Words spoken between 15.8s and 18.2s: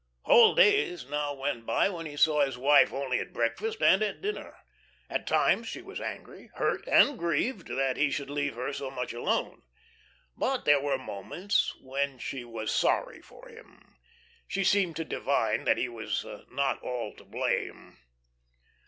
was not all to blame.